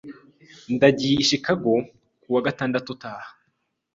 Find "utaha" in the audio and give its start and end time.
2.95-3.29